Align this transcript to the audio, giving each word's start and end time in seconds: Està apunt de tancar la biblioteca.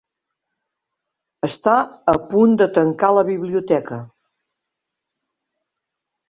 Està 1.47 1.75
apunt 2.13 2.55
de 2.63 2.67
tancar 2.79 3.11
la 3.17 3.25
biblioteca. 3.29 4.01